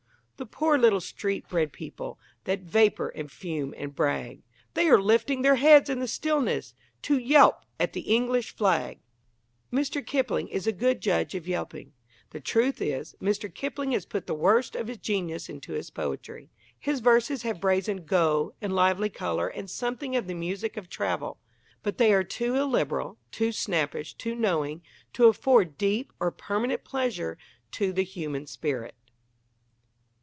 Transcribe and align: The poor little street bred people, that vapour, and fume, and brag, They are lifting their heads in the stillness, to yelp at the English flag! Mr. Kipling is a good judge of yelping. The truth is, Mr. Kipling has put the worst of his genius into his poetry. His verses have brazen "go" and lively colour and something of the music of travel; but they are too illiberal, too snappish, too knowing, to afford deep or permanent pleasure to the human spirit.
The 0.37 0.47
poor 0.47 0.75
little 0.75 1.01
street 1.01 1.47
bred 1.47 1.71
people, 1.71 2.17
that 2.45 2.61
vapour, 2.61 3.09
and 3.09 3.31
fume, 3.31 3.75
and 3.77 3.93
brag, 3.93 4.41
They 4.73 4.89
are 4.89 4.99
lifting 4.99 5.43
their 5.43 5.53
heads 5.57 5.87
in 5.87 5.99
the 5.99 6.07
stillness, 6.07 6.73
to 7.03 7.19
yelp 7.19 7.63
at 7.79 7.93
the 7.93 8.01
English 8.15 8.55
flag! 8.55 8.97
Mr. 9.71 10.03
Kipling 10.03 10.47
is 10.47 10.65
a 10.65 10.71
good 10.71 10.99
judge 10.99 11.35
of 11.35 11.47
yelping. 11.47 11.93
The 12.31 12.39
truth 12.39 12.81
is, 12.81 13.15
Mr. 13.21 13.53
Kipling 13.53 13.91
has 13.91 14.07
put 14.07 14.25
the 14.25 14.33
worst 14.33 14.75
of 14.75 14.87
his 14.87 14.97
genius 14.97 15.47
into 15.47 15.73
his 15.73 15.91
poetry. 15.91 16.49
His 16.79 17.01
verses 17.01 17.43
have 17.43 17.61
brazen 17.61 18.03
"go" 18.05 18.55
and 18.63 18.73
lively 18.73 19.09
colour 19.09 19.47
and 19.47 19.69
something 19.69 20.15
of 20.15 20.25
the 20.25 20.33
music 20.33 20.75
of 20.75 20.89
travel; 20.89 21.37
but 21.83 21.99
they 21.99 22.11
are 22.13 22.23
too 22.23 22.55
illiberal, 22.55 23.19
too 23.29 23.51
snappish, 23.51 24.15
too 24.15 24.33
knowing, 24.33 24.81
to 25.13 25.27
afford 25.27 25.77
deep 25.77 26.11
or 26.19 26.31
permanent 26.31 26.83
pleasure 26.83 27.37
to 27.73 27.93
the 27.93 28.03
human 28.03 28.47
spirit. 28.47 28.95